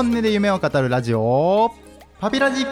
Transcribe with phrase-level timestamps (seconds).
[0.00, 1.74] 本音で夢を語るラジオ。
[2.20, 2.64] パピラジ。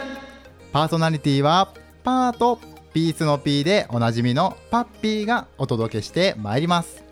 [0.72, 2.58] パーソナリティはパーと
[2.94, 7.04] ピースの P でおなじみのパッピーがお届けしてまいります。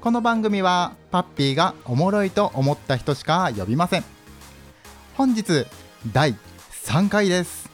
[0.00, 4.04] この番組はパッピーがおもろいと思った人しか呼びません。
[5.18, 5.66] 本日
[6.14, 6.34] 第
[6.86, 7.68] 3回です。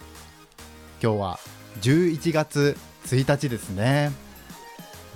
[1.00, 1.38] 今日は
[1.80, 4.10] 11月1日ですね。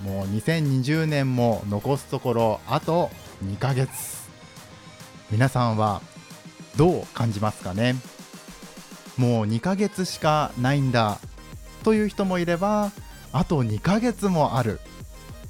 [0.01, 3.09] もう2020年も残すところあと
[3.43, 3.89] 2ヶ月。
[5.29, 6.01] 皆さんは
[6.77, 7.95] どう感じますかね。
[9.17, 11.19] もう2ヶ月しかないんだ
[11.83, 12.91] という人もいれば
[13.33, 14.79] あと2ヶ月もある。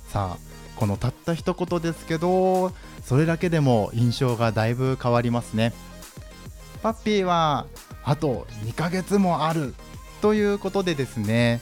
[0.08, 2.72] さあこのたった一言ですけど
[3.04, 5.74] それだけでも印象がだいぶ変わりますね。
[6.82, 7.66] パッピーは
[8.04, 9.76] あと2ヶ月もある
[10.22, 11.60] ということでですね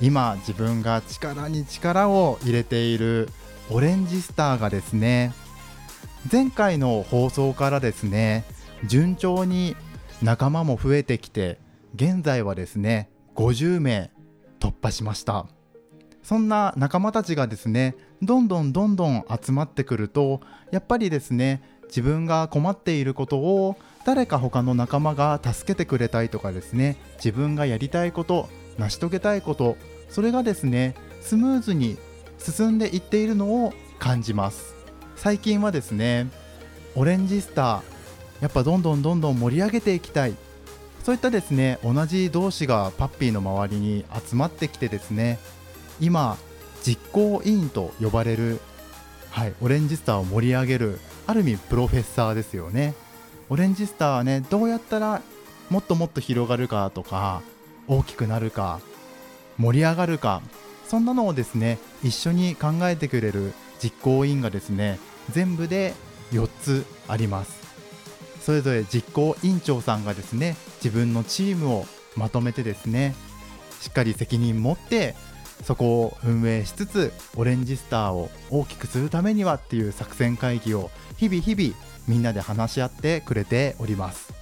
[0.00, 3.28] 今自分が力に力を入れている
[3.70, 5.34] オレンジスターがですね
[6.30, 8.44] 前回の放送からですね
[8.84, 9.76] 順調に
[10.22, 11.58] 仲間も増えてきて
[11.94, 14.10] 現在はですね50名
[14.60, 15.46] 突破しました。
[16.22, 20.40] そんな仲間たちがですねどんどんどんどん集まってくると
[20.72, 29.76] やっぱりですね自分が困っていることを誰か他の仲間が助けてくれたいとかですね自分がやりたいこと成し遂げたいこと
[30.08, 31.96] それがですねスムーズに
[32.38, 34.74] 進んでいっているのを感じます。
[35.14, 36.28] 最近はですね
[36.96, 37.95] オレンジスター
[38.40, 40.34] やっぱどんどんどんどん盛り上げていきたい。
[41.06, 45.38] そういったですね同じ同士がパッピーの周りに集まってきてですね
[46.00, 46.36] 今
[46.82, 48.58] 実行委員と呼ばれる、
[49.30, 50.98] はい、オレンジスターを盛り上げる
[51.28, 52.94] ある意味プロフェッサーですよね。
[53.48, 55.22] オレンジスターはねどうやったら
[55.70, 57.40] もっともっと広がるかとか
[57.86, 58.80] 大きくなるか
[59.58, 60.42] 盛り上がるか
[60.88, 64.98] そんなのをですね一緒に考えてくれる実行委員がですね
[65.30, 65.94] 全部で
[66.32, 67.65] 4つあります。
[68.46, 71.84] それぞれ実行委員長さんがですね自分のチームを
[72.14, 73.16] まとめてですね
[73.80, 75.16] しっかり責任持って
[75.64, 81.74] そこを運営しつつオレンジスターを大きくするためにはっていう作戦会議を日々日々
[82.06, 84.32] みんなで話し合ってくれております。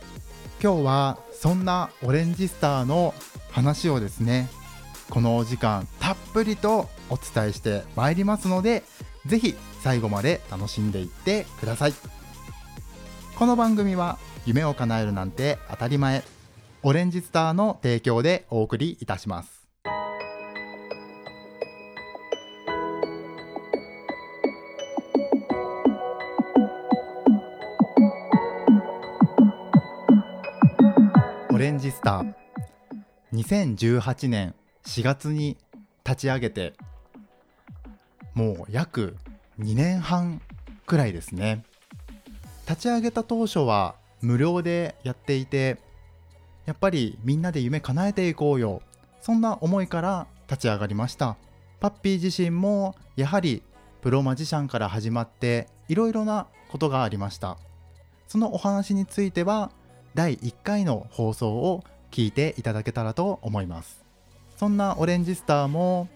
[0.62, 3.14] 今日はそんなオレンジスターの
[3.52, 4.50] 話をですね
[5.08, 8.82] このお時間たっぷりとお伝えしてまいりますので
[9.24, 12.23] ぜひ最後まで楽しんでいってください。
[13.36, 16.22] この番組は夢を叶えるなんて当たり前。
[16.84, 19.66] オレンジスターの提供でお送りいたします。
[31.50, 32.34] オレンジスター。
[33.32, 34.54] 2018年
[34.86, 35.56] 4月に
[36.04, 36.74] 立ち上げて
[38.34, 39.16] もう約
[39.58, 40.40] 2年半
[40.86, 41.64] くらいですね。
[42.68, 45.78] 立ち上げた当初は無料でやっていて
[46.66, 48.80] やっぱりみんなで夢叶えていこうよ。
[49.20, 51.36] そんな思いから立ち上がりました。
[51.80, 53.62] パッピー自身もやはり
[54.00, 57.58] プロマジシャンから始まっていろいろなことがありました。
[58.28, 59.70] そのお話については
[60.14, 64.02] 第1回の放送を聞いていただけたらと思います。
[64.56, 66.08] そんなオレンジスターも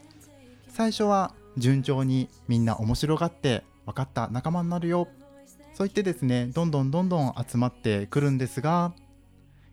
[0.69, 5.09] 最初は順調にみんな面白がって分かった仲間になるよ。
[5.79, 8.93] そう言ってですねどんどんどんどん集まってくるんですが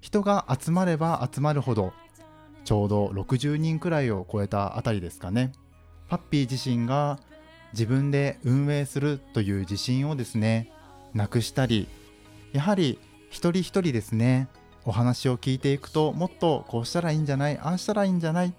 [0.02, 1.94] 人が集まれば集まるほど
[2.64, 5.52] ちょうど60人くらいを超えたあたりですかね。
[6.08, 7.20] パッピー自身が
[7.74, 10.72] 自分で運営するという自信をですね
[11.16, 11.88] なくしたり
[12.54, 13.00] やはり
[13.32, 14.48] 一人一人ですね
[14.84, 18.54] お話を聞いていくともっとこうしたらいいんじゃないああしたらいいんじゃない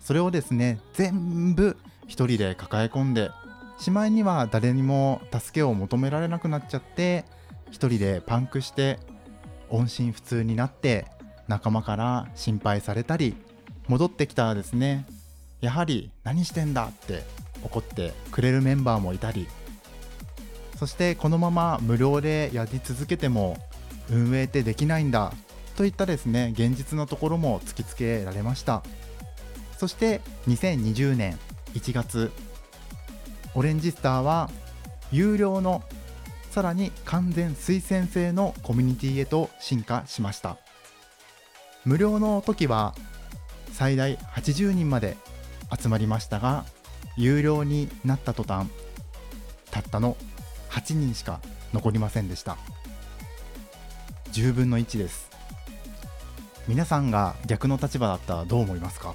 [0.00, 1.76] それをですね全部
[2.08, 3.30] 一人で抱え込んで
[3.82, 7.24] しまいには誰にも助けを求められなくなっちゃって
[7.72, 9.00] 一人でパンクして
[9.70, 11.06] 音信不通になって
[11.48, 13.34] 仲間から心配されたり
[13.88, 15.04] 戻ってきたらですね。
[15.60, 17.24] やはり何してんだって
[17.64, 19.48] 怒ってくれるメンバーもいたり
[20.76, 23.56] そしてこのまま無料でやり続けても
[24.10, 25.32] 運営ってできないんだ
[25.76, 28.84] といったですね現実のところも突きつけられました。
[29.76, 31.36] そして2020年
[31.74, 32.30] 1月
[33.54, 34.50] オレンジスターは
[35.10, 35.82] 有料の
[36.50, 40.56] さらに完全推薦制のコミュニティへと進化しました。
[41.84, 42.94] 無料の時は
[43.72, 45.16] 最大80人まで
[45.76, 46.64] 集まりましたが
[47.16, 48.68] 有料になった途端
[49.70, 50.16] たったの
[50.70, 51.40] 8人しか
[51.72, 52.56] 残りませんでした。
[54.32, 55.30] 10分の1です。
[56.68, 59.14] 皆さんが逆の立場だったらどう思いますか？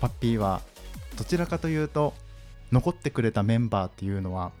[0.00, 0.60] パッピーは
[1.16, 2.14] どちらかというと
[2.72, 4.52] 残ってくれたメンバーっていうのは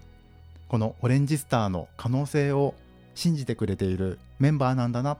[0.68, 2.74] このオレンジスターの可能性を
[3.14, 5.18] 信じてくれているメンバーなんだな。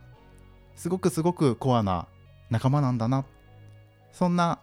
[0.76, 2.06] すごくすごくコアな
[2.48, 3.24] 仲間なんだな。
[4.12, 4.60] そんな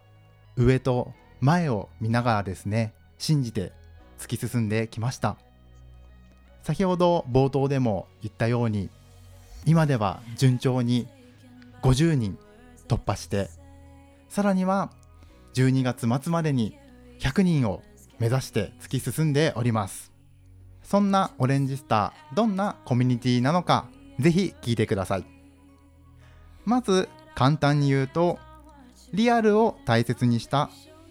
[0.56, 3.72] 上と前を見ながらですね信じて
[4.18, 5.38] 突き進んできました。
[6.64, 8.90] 先ほど冒頭でも言ったように
[9.66, 11.08] 今では順調に
[11.82, 12.38] 50人
[12.88, 13.50] 突破して
[14.28, 14.92] さらには
[15.54, 16.78] 12月末までに
[17.20, 17.82] 100人を
[18.20, 20.12] 目指して突き進んでおります。
[20.84, 23.86] そんなオレンジスターどんなコミュニティなのか
[24.20, 25.26] ぜひ聞いてください。
[26.66, 28.40] まず簡単に言うと
[29.14, 30.70] リアルを大切にした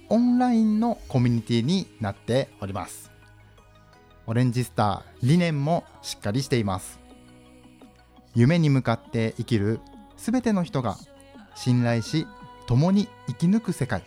[0.08, 3.10] オンラインのコミュニティになっております。
[4.26, 6.98] オレンジスター理念もしっかりしています。
[8.34, 9.80] 夢に向かって生きる
[10.16, 10.96] すべての人が
[11.54, 12.26] 信頼し
[12.66, 14.02] 共に生き抜く世界。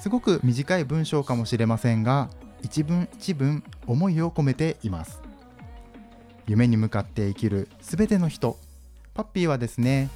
[0.00, 2.30] すごく短い文章かもしれませんが
[2.62, 5.20] 一文一文思いを込めています。
[6.46, 8.58] 夢に向かって生きるすべての人。
[9.12, 10.08] パッピーはですね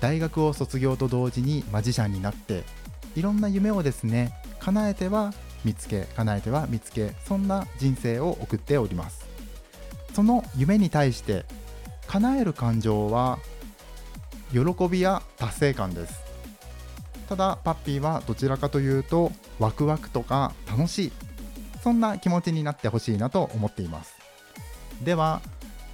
[0.00, 2.64] 大学を卒業と同時にマジシャンになって
[3.16, 5.32] いろんな夢をですね叶えては
[5.64, 9.26] 見つけ叶えては見つけそんな人生を送っております。
[10.12, 11.46] その夢に対して
[12.06, 13.38] 叶える感情は
[14.52, 16.31] 喜びや達成感です。
[17.28, 21.12] ただパッピーはどちらかというとワクワクとか楽しい。
[21.82, 24.14] そんな気持ちになってほしいなと思っています。
[25.02, 25.40] では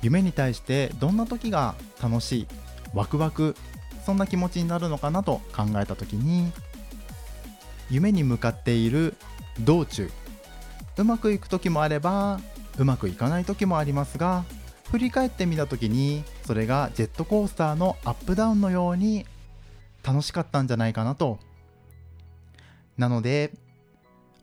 [0.03, 2.47] 夢に対してどんな時が楽しい？
[2.95, 3.57] ワクワク？
[4.05, 6.53] そんな気持ちになるのかなと考えた時に
[7.91, 9.15] 夢に向かっている
[9.61, 10.11] 道中。
[10.97, 12.41] うまくいく時もあれば
[12.77, 14.45] うまくいかない時もありますが
[14.91, 19.25] 振り返ってみた時にそれがジェットコースターのアップダウンのように
[20.03, 21.39] 楽しかったんじゃないかなと。
[22.97, 23.53] なので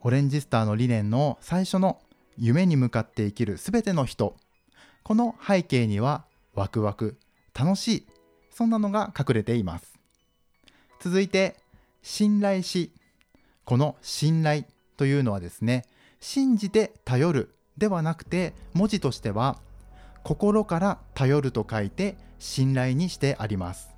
[0.02, 2.00] オレンジスターの理念の最初の
[2.38, 4.36] 夢に向かって生きる全ての人。
[5.04, 7.18] この背景にはワクワク
[7.54, 8.07] 楽しい
[8.50, 10.00] そんなのが隠れています。
[11.00, 11.56] 続いて
[12.01, 12.92] 信頼し
[13.66, 14.63] この信頼
[14.98, 15.86] というのはですね
[16.19, 19.60] 信じて頼るではなくて文字としては
[20.24, 23.95] 心から頼ると書いて信頼にしてあります。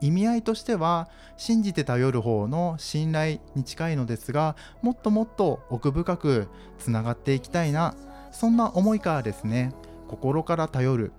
[0.00, 6.48] 意味合いとしては信じて頼る方の信頼に近いのですがもっともっと奥深く
[6.78, 7.94] つながっていきたいな
[8.32, 9.72] そんな思いからですね
[10.08, 11.12] 心から頼る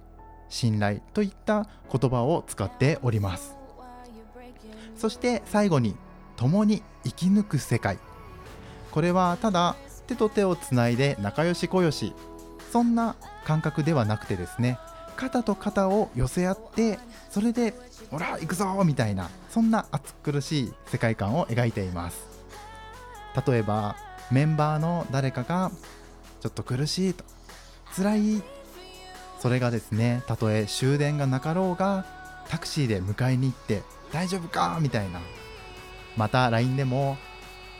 [0.49, 3.57] 信頼といった言葉を使っております。
[4.95, 5.95] そして最後に
[6.35, 7.99] 共に生き抜く世界。
[8.91, 9.75] これはただ
[10.07, 12.13] 手と手をつないで仲良しこよし
[12.71, 14.79] そんな感覚ではなくてですね
[15.17, 16.99] 肩と肩を寄せ合って
[17.29, 17.73] それで
[18.09, 22.21] 「ほら行くぞ!」みたいなそんな暑苦しい世界観を描いています
[23.45, 23.97] 例えば
[24.31, 25.71] メンバーの誰かが
[26.39, 27.25] ちょっと苦しいと
[27.95, 28.43] 辛い
[29.39, 32.05] それがですねたとえ終電がなかろうが
[32.47, 33.83] タクシーで迎えに行って
[34.13, 35.19] 大丈夫かみたいな
[36.15, 37.17] また LINE でも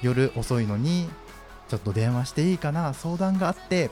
[0.02, 1.10] 夜遅いのに
[1.70, 3.90] ちょっと電話していいかな相談があって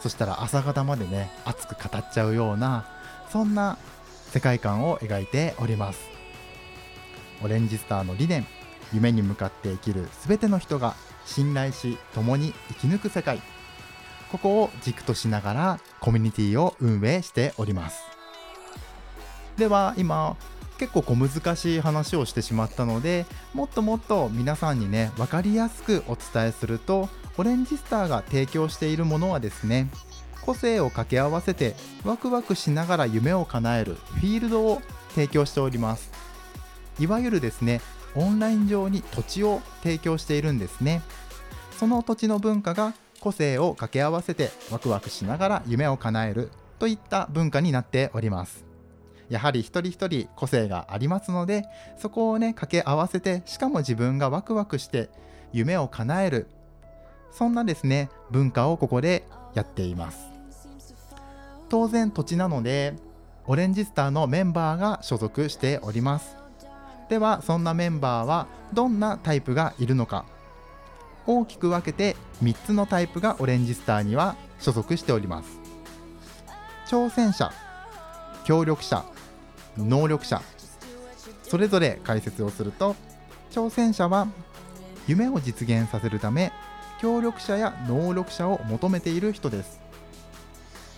[0.00, 2.86] そしたら朝方までね熱く語っちゃうような
[3.30, 3.78] そんな
[4.30, 6.00] 世界観を描いております。
[7.42, 8.46] オレンジスターの理念
[8.92, 13.40] 夢に向かって生きる全ての人が信頼し共に生き抜く世界。
[14.30, 18.02] ここを軸としながらコミュニティを運営しております。
[19.56, 20.36] では今
[20.78, 29.88] 結構小難しい話をしてしまったのでもっともっと皆さんにね分かりやすくお伝えするとオレンジスターが提供しているものはですね
[30.42, 34.82] 個性を掛け合わせてワクワクしながら夢を叶えるフィールドを
[35.14, 36.10] 提供しております。
[36.98, 37.80] いわゆるですね
[38.14, 41.02] オンライン上に土地を提供しているんですね。
[41.78, 48.64] その土地の文化が個性を掛け合わせてワクワクしながら夢を叶えるといった文化になっております。
[49.28, 51.64] やはり一人一人個性がありますので
[51.96, 55.08] そこをね掛け合わせてしかも自分がワクワクして
[55.52, 56.48] 夢を叶える
[57.32, 60.18] そんなですね文化をここでやっています。
[61.68, 62.94] 当然土地なので
[63.46, 66.36] オレンジスターのメンバーが所属しております。
[67.08, 70.24] ではそんなメンバーはどんなタイプがいるのか。
[71.26, 75.58] 大きく分けて3つのタイプがオレンジスターには所属しております。
[76.88, 77.52] 挑戦者
[78.44, 79.04] 協力者
[79.76, 80.42] 能力者。
[81.42, 82.94] それぞれ解説をすると
[83.50, 84.28] 挑戦者は
[85.06, 86.52] 夢を実現させるため
[87.00, 89.80] 協力者や能力者を求めている人です。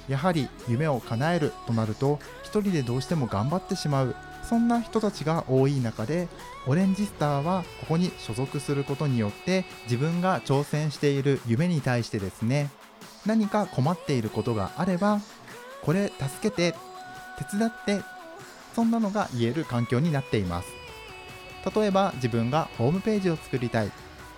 [0.09, 6.29] やはり夢を叶えるとなると一人でどうしても頑張ってしまうそんな人たちが多い中で
[6.67, 12.69] オレンジスターはここに所属することによって自分が挑戦している夢に対してですね
[13.25, 15.21] 何か困っていることがあれば
[15.83, 16.75] これ助けて
[17.51, 18.01] 手伝って
[18.75, 20.69] そんなのが言える環境になっています。
[21.77, 23.93] 例えば自分がホームページを作りたい。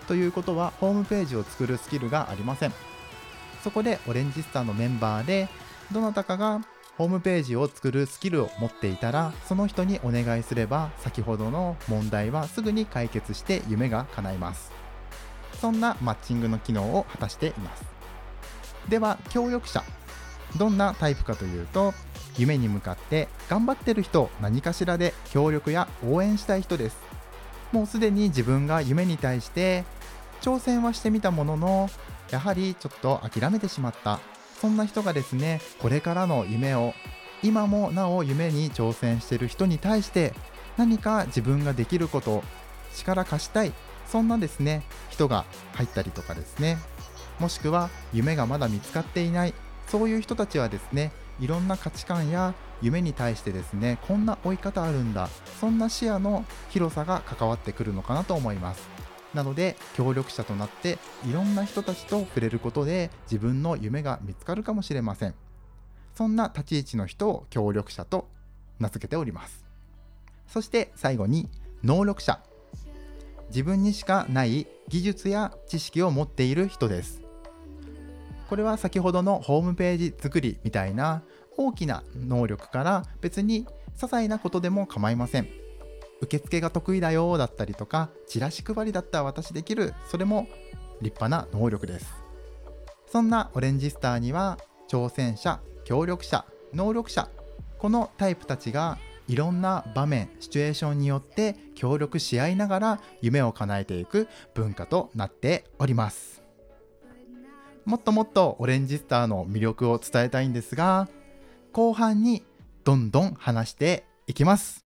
[0.05, 2.73] ということはホームページを作るスキルがありません。
[3.63, 5.49] そこでオレンジスターのメンバーで
[5.91, 6.61] どなたかが
[6.99, 14.71] ホームページを作るスキルを持っていたらその人にお願いすれば先ほどの問題はすぐに解決して夢が叶います。
[15.61, 17.85] そんなマッチングの機能を果たしています。
[18.89, 19.83] では協力者。
[20.57, 21.95] どんなタイプかというと
[22.37, 26.97] 夢に向かって頑張ってる人何かしらで協力や応援したい人です。
[27.73, 29.85] もうすでに自分が夢に対して
[30.41, 31.91] 挑戦はしてみたものの
[32.31, 34.21] やはりちょっと諦めてしまった。
[34.61, 36.95] そんな人がですねこれからの夢を
[37.43, 40.33] 今もなお夢に挑戦してる人に対して
[40.79, 42.43] 何か自分ができること
[42.95, 43.73] 力貸したい。
[44.07, 45.45] そんなですね人が
[45.75, 46.79] 入ったりとかですね。
[47.41, 49.55] もしくは夢がまだ見つかっていない。
[49.89, 55.29] そういう人たちはですねいろんな価値観や夢に対してですねこんな追い方あるんだ。
[55.61, 58.89] そんな視野の広さが関わってくるのかなと思います。
[59.33, 60.99] なので協力者となって
[61.29, 65.35] いろんな人たちと触れることで自分の夢が見つかるかもしれません。
[66.15, 68.29] そんな立ち位置の人を協力者と
[68.79, 69.65] 名付けております。
[70.47, 71.49] そして最後に
[71.83, 72.41] 能力者。
[73.49, 77.24] 自分にしかない技術や知識を持っている人です。
[78.49, 81.23] これは先ほどのホームページ作りみたいな
[81.57, 85.49] 大きな能力から別に些細なことでも構いません。
[86.21, 89.95] 受付が得意だよだったりとかチラシ配りだったら私できる。
[90.09, 90.49] それも
[91.01, 92.13] 立派な能力です。
[93.07, 94.59] そんなオレンジスターには
[94.89, 97.29] 挑戦者協力者能力者
[97.79, 98.99] このタイプたちが
[99.29, 106.34] いろんな場面シチュエーションによって協力し合いながら夢を叶えていく文化となっております。
[107.85, 111.07] もっともっとオレンジスターの魅力を伝えたいんですが
[111.73, 112.43] 後半に
[112.83, 114.85] どんどん話していきます。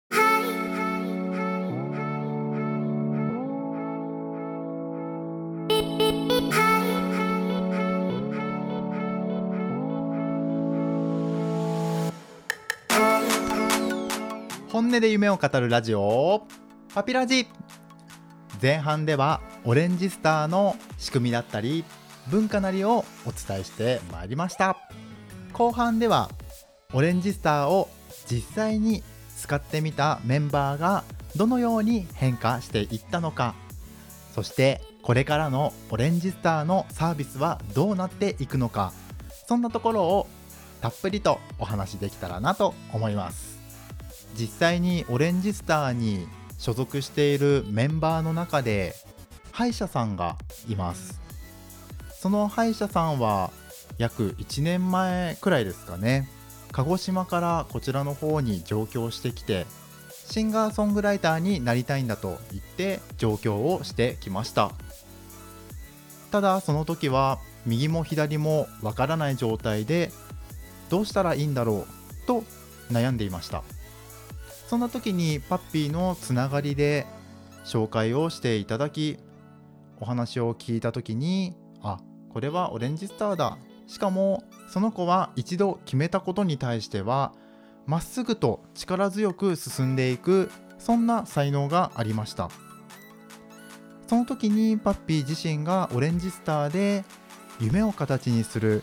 [14.68, 16.46] 本音で夢を語るラジオ
[16.94, 17.46] パピラジ。
[18.60, 21.84] 前半ではオレンジスターの仕組みだったり
[22.28, 24.76] 文化なりをお伝えしてまいりました。
[25.52, 26.30] 後半では
[26.92, 27.88] オレンジスターを
[28.30, 29.02] 実際に
[29.38, 31.04] 使ってみたメンバーが
[31.36, 33.54] どのように変化していったのか。
[34.34, 38.92] そしてこれからのオレンジスターのサービスはどうなっていくのか。
[39.48, 40.28] そんなところを
[40.80, 43.58] たっぷりとお話できたらなと思います。
[44.38, 46.26] 実際にオレンジスターに
[46.58, 48.94] 所属しているメンバーの中で
[49.50, 50.36] 歯医者さんが
[50.68, 51.21] います。
[52.22, 53.50] その歯医者さんは
[53.98, 56.28] 約1年前くらいですかね。
[56.70, 59.66] 鹿児島からこちらの方に上京してきて
[60.08, 64.70] シンガーソングライターになりたいんだと言って上京をしてきました。
[66.30, 70.12] ただその時は右も左もわからない状態で
[70.90, 72.44] どうしたらいいんだろうと
[72.88, 73.64] 悩んでいました。
[74.68, 77.04] そんな時にパッピーのつながりで
[77.64, 79.18] 紹介をしていただき
[79.98, 81.56] お話を聞いた時に
[82.32, 83.58] これはオレンジスターだ。
[83.86, 87.32] しかもその子は一度決めたことに対しては
[87.86, 92.50] まっすぐと力強く進んでいくそんな才能がありました。
[94.06, 97.04] その時にパッピー自身がオレンジスターで
[97.60, 98.82] 夢を形にする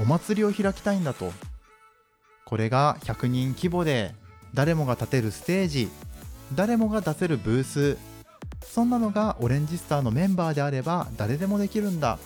[0.00, 1.32] お祭りを開きたいんだと。
[2.44, 4.14] これが100人規模で
[4.52, 5.88] 誰もが立てるステージ
[6.54, 7.96] 誰もが出せるブース
[8.62, 12.18] そんなのがオレンジスターのメンバーであれば誰でもできるんだ。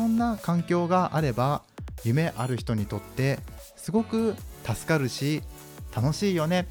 [0.00, 1.60] そんな環境があれば
[2.04, 3.38] 夢ある人にとって
[3.76, 5.42] すごく助かるし
[5.94, 6.66] 楽しいよね。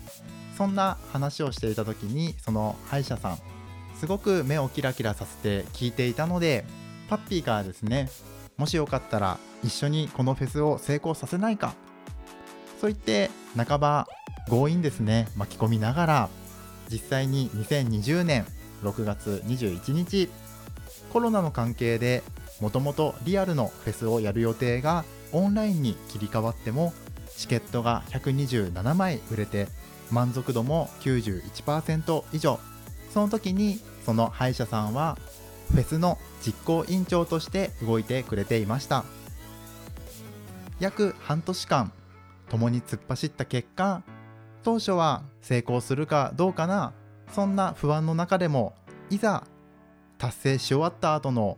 [0.57, 3.37] そんな話をしていた時にその歯医者さん
[3.93, 6.65] すごく目をキラキラさせて聞いていたので
[7.07, 8.09] パッピーからですね
[8.57, 11.75] もしよかったら一緒にこのフェスを成功させないか。
[12.81, 14.07] そう言って半ば
[14.49, 16.29] 強引ですね巻き込みながら
[16.91, 18.47] 実際に2020年
[18.81, 20.29] 6月21日
[21.13, 22.23] コロナの関係で
[22.59, 26.93] もともとリアルのフェスをやる予定がオンラインに切り替わっても
[27.37, 29.67] チケットが127枚売れて
[30.11, 32.59] 満足度も91%以上。
[33.13, 35.17] その時にその歯医者さんは
[35.71, 39.03] フェスの実行委員長として動いてくれていました。
[40.79, 41.91] 約半年間
[42.49, 44.01] 共に突っ走った結果
[44.63, 46.93] 当初は成功するかどうかな
[47.33, 48.73] そんな不安の中でも
[49.09, 49.43] いざ
[50.17, 51.57] 達成し終わった後の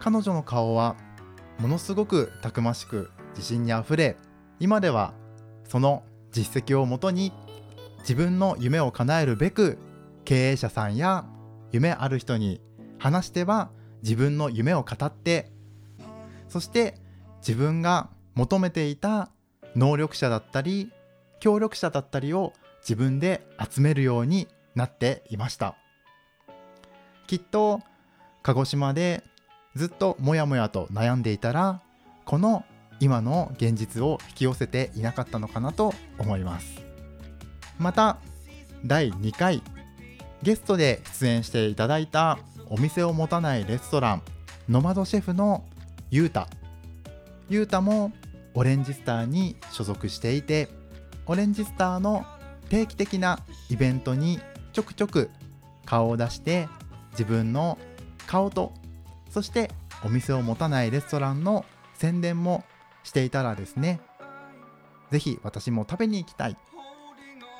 [0.00, 0.96] 彼女の顔は
[1.58, 4.16] ものすごくたくましく自信にあふれ
[4.58, 5.12] 今では
[5.68, 6.02] その
[6.32, 7.32] 実績をもとに
[8.00, 9.78] 自分の夢を叶えるべく
[10.24, 11.26] 経営者さんや
[11.70, 12.60] 夢ある人に
[12.98, 13.70] 話しては
[14.02, 15.52] 自分の夢を語って
[16.48, 16.96] そして
[17.40, 19.30] 自分が求めていた
[19.76, 20.90] 能力者だったり
[21.40, 25.76] 協力者だったりを自分で集めるようになっていました。
[27.26, 27.80] きっと
[28.42, 29.22] 鹿児島で
[29.76, 31.80] ずっともやもやと悩んでいたら
[32.24, 32.64] この
[32.98, 36.82] 今の現実を引き寄せていなかったのかなと思います。
[37.78, 38.18] また
[38.84, 39.62] 第2回
[40.42, 44.22] ゲストで出演していただいたお店を持たないレストラン
[44.68, 45.64] ノマドシェフの
[46.10, 46.48] ゆうた
[47.48, 48.12] ゆうたも
[48.54, 50.68] オレンジスターに所属していて
[51.26, 52.24] オレンジスターの
[52.68, 54.40] 定期的なイベントに
[54.72, 55.30] ちょくちょく
[55.84, 56.68] 顔を出して
[57.12, 57.78] 自分の
[58.26, 58.72] 顔と
[59.30, 59.70] そして
[60.04, 62.64] お店を持たないレストランの宣伝も
[63.02, 64.00] していたらですね
[65.10, 66.56] ぜひ私も食べに行きたい。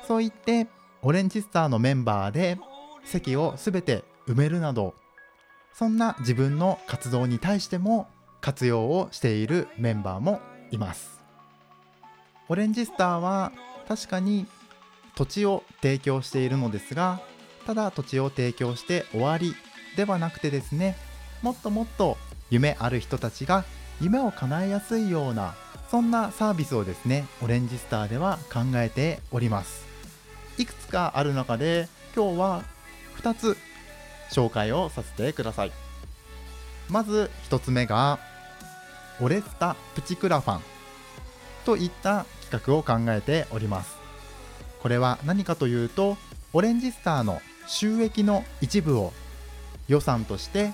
[0.07, 0.67] そう言って
[1.01, 2.57] オレンジスターのメンバーで
[3.03, 4.93] 席を全て埋めるなど
[5.73, 8.07] そんな自分の活動に対しても
[8.41, 10.39] 活用をしているメンバーも
[10.71, 11.21] います。
[12.49, 13.51] オレンジスターは
[13.87, 14.45] 確かに
[15.15, 17.21] 土地を提供しているのですが
[17.65, 19.55] ただ土地を提供して終わり
[19.95, 20.97] ではなくてですね
[21.41, 22.17] もっともっと
[22.49, 23.65] 夢ある人たちが
[23.99, 25.55] 夢を叶えやすいような
[25.89, 29.85] そんなサービスをですねオレンジスターでは考えております。
[30.57, 32.63] いくつかある中で今日は
[33.17, 33.57] 2つ
[34.31, 35.71] 紹介をさせてください。
[36.89, 38.19] まず1つ目が
[39.19, 40.61] オレスタプチクラファン
[41.65, 43.97] といった企画を考えております。
[44.81, 46.17] これは何かというと
[46.53, 49.13] オレンジスターの収益の一部を
[49.87, 50.71] 予算として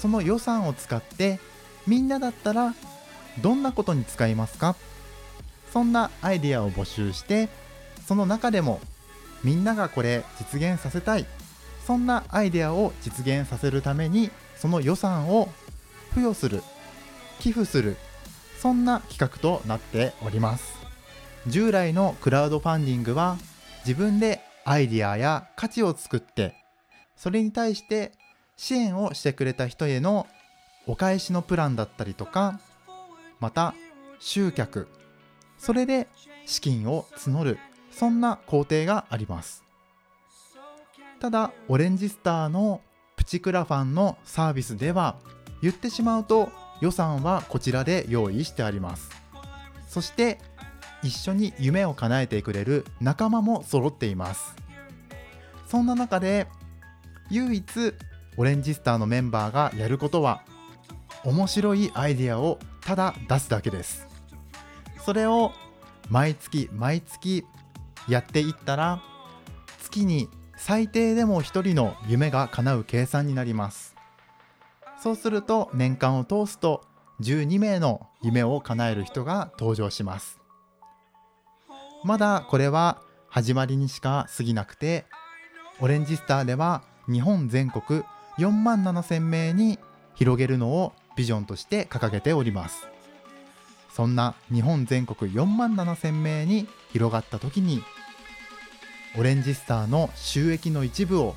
[0.00, 1.38] その予算を使って
[1.86, 2.74] みんなだったら
[3.40, 4.74] どんなことに使いますか？
[5.72, 7.48] そんなアイデアを募集して
[8.06, 8.80] その中でも
[9.44, 11.26] みんながこれ実現させたい。
[11.86, 15.48] そんなアイデアを実現させるためにその予算を
[16.10, 16.62] 付与する
[17.40, 17.96] 寄付する
[18.58, 20.78] そんな企画となっております。
[21.46, 23.38] 従来のクラウドファンディングは
[23.86, 26.54] 自分でアイデアや価値を作って
[27.16, 28.12] それに対して
[28.60, 30.26] 支援をしてくれた人への
[30.86, 32.60] お返しのプランだったりとか
[33.40, 33.74] また
[34.18, 34.86] 集客
[35.56, 36.08] それで
[36.44, 37.58] 資金を募る
[37.90, 39.64] そんな工程があります。
[41.20, 42.82] ただオレンジスターの
[43.16, 45.16] プチクラファンのサービスでは
[45.62, 46.50] 言ってしまうと
[46.82, 49.08] 予算はこちらで用意してあります。
[49.88, 50.38] そして
[51.02, 54.54] 一緒に夢を叶えてくれる仲間も揃っています。
[55.66, 56.46] そんな中で
[57.30, 57.94] 唯一
[58.40, 60.44] オレンジスターのメンバーがやることは
[61.24, 64.08] 面白いアイデアをただ出すだけです。
[65.04, 65.52] それを
[66.08, 67.44] 毎月毎月
[68.08, 69.02] やっていったら
[69.82, 73.94] 月に最低でも1人の夢が叶う計算になります。
[75.02, 76.82] そうすると年間を通すと
[77.20, 80.40] 12名の夢を叶える人が登場します。
[82.04, 85.04] まだこれは始まりにしか過ぎなくて
[85.78, 88.02] オレンジスターでは日本全国
[88.38, 89.78] 4万7千名に
[90.14, 92.86] 広げるのをビジョンとして掲げております。
[93.92, 97.82] そんな日本全国4万7千名に広がった時に
[99.18, 101.34] オレンジスターの収益の一部を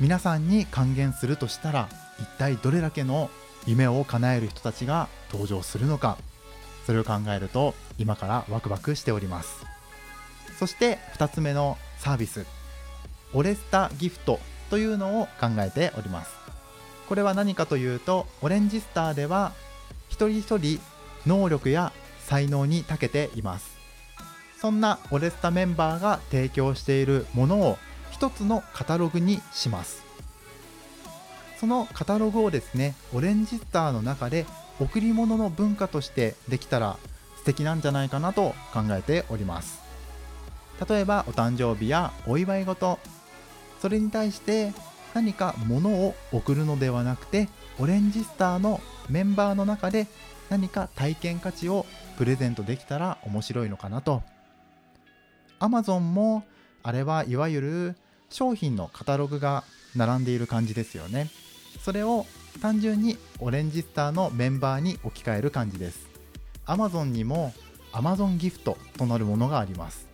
[0.00, 3.30] 皆さんに還元するとしたら一体どれだけの
[3.66, 6.18] 夢を叶える人たちが登場するのか
[6.86, 9.64] それを考えると今からワクワクしております。
[10.58, 12.46] そして2つ目のサービス
[13.32, 14.38] オレスタギフト。
[14.74, 16.34] というのを考えております。
[17.08, 19.52] これは何かというとオレンジスターでは
[20.08, 20.80] 一人一人
[21.28, 23.76] 能力や才能に長けています。
[24.60, 27.78] そんなオレスタメンバーが提供しているものを
[28.10, 30.02] 一つのカタログにします。
[31.60, 34.44] そのカタログをですねオレンジスターの中で
[34.80, 36.96] 贈り物の文化としてできたら
[37.36, 39.78] 素敵なんじゃないかなと考えております。
[40.90, 42.98] 例えばお誕生日やお祝い事。
[43.80, 44.72] それに対して
[45.14, 50.06] 何か物を送るのではなくてオレンジスターのメンバーの中で
[50.50, 54.22] 何か体験価値をプレゼントできたら面白いのかなと。
[55.60, 56.44] Amazon も
[56.82, 57.96] あれはいわゆる
[58.28, 59.64] 商品のカタログが
[59.96, 61.30] 並んでいる感じですよね。
[61.80, 62.26] それを
[62.60, 66.08] 単純にオレンジスターのメンバーに置き換える感じです。
[66.66, 67.52] Amazon にも
[67.92, 70.06] Amazon ギフトとなるものがあります。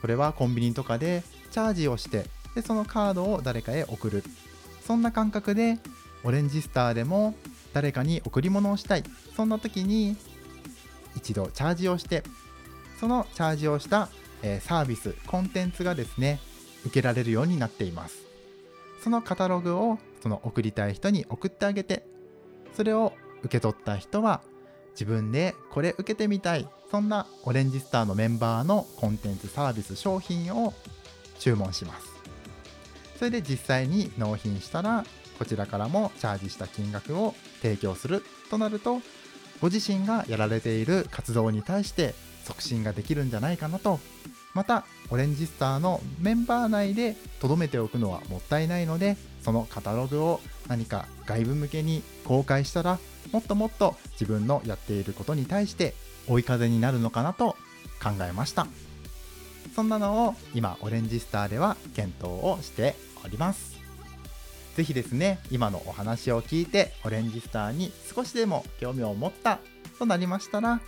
[0.00, 4.24] これはコンビニとかでチャージをしてでそのカードを誰かへ送る。
[4.86, 5.78] そんな感覚で
[6.22, 7.34] オレンジスターでも
[7.72, 9.04] 誰かに贈り物をしたい。
[9.34, 10.16] そんな時に
[11.16, 12.22] 一度チャージをして
[13.00, 14.08] そのチャージをした、
[14.42, 16.40] え、サービスコンテンツがですね
[16.84, 18.24] 受けられるようになっています。
[19.02, 22.06] そのカタログをその送りたい人に送ってあげて
[22.74, 23.12] それを
[23.42, 24.40] 受け取った人は
[24.92, 26.68] 自分でこれ受けてみたい。
[26.90, 30.72] そんなオレンジスターのメンバーのコンテンツサービス商品を
[31.40, 32.13] 注文します。
[33.18, 35.04] それで実際に納品したら
[35.38, 39.00] こちらからもチャージした金額を提供するとなると
[39.60, 43.98] ご自身がやられている活動に対して促進ができるんじゃないかなと。
[44.54, 53.00] またオレンジスターのメンバー内で留めておくのはもったいないのでそのカタログを何か外部向けに公開したら
[53.32, 55.94] もっともっと自分のやっていることに対して
[56.28, 57.56] 追い風になるのかなと
[58.00, 58.68] 考えました。
[59.74, 63.74] そんなのを今オレンジスターでは検討をしております。
[64.76, 69.60] 是非ですね今のお話を聞いてオレンジスターに少しでも興味を持った
[69.98, 70.80] となりましたら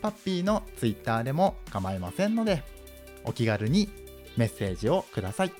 [0.00, 2.62] パッピーの Twitter でも構いませんので
[3.24, 3.90] お気軽に
[4.36, 5.52] メッセージをください。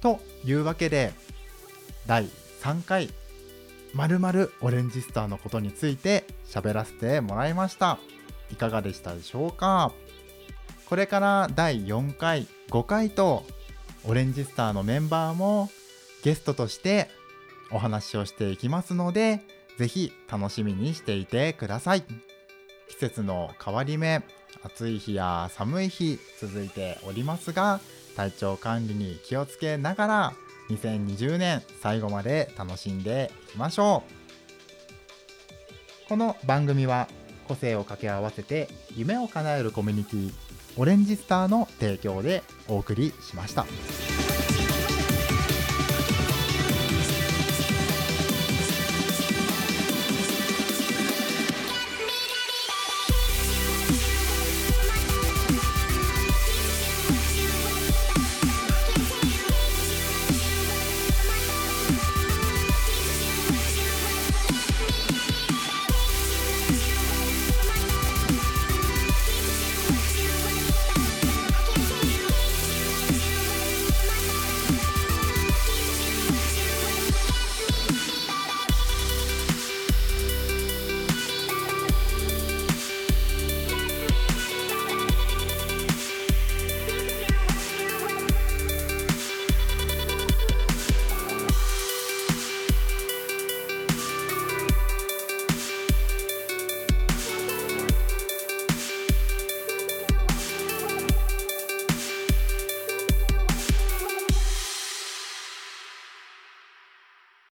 [0.00, 1.12] というわけで
[2.06, 2.28] 第
[2.62, 3.10] 3回
[3.94, 7.98] まるまるオレンジスターのことについて喋らせてもらいました。
[8.52, 9.92] いかがでしたでしょうか？
[10.88, 13.44] これから第4回5回と
[14.06, 15.68] オレンジスターのメンバーも
[16.24, 17.10] ゲストとして
[17.70, 19.42] お話をしていきますので
[19.76, 22.04] ぜひ楽しみにしていてください。
[22.88, 24.22] 季節の変わり目
[24.62, 27.80] 暑い日や寒い日続いておりますが
[28.16, 30.32] 体調管理に気をつけながら
[30.70, 34.04] 2020年最後まで楽しんでいきましょ
[36.06, 36.08] う。
[36.08, 37.08] この番組は
[37.46, 40.47] 個性を掛け合わせて夢を叶えるコミュニティ
[40.78, 43.66] オレンジスターの提供でお送りしました。